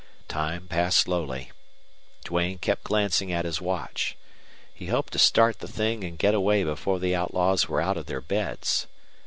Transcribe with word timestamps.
Time 0.27 0.67
passed 0.67 0.97
slowly. 0.97 1.51
Duane 2.25 2.57
kept 2.57 2.85
glancing 2.85 3.31
at 3.31 3.45
his 3.45 3.61
watch. 3.61 4.17
He 4.73 4.87
hoped 4.87 5.13
to 5.13 5.19
start 5.19 5.59
the 5.59 5.67
thing 5.67 6.03
and 6.03 6.17
get 6.17 6.33
away 6.33 6.63
before 6.63 6.97
the 6.97 7.13
outlaws 7.15 7.69
were 7.69 7.81
out 7.81 7.97
of 7.97 8.07
their 8.07 8.19
beds. 8.19 8.87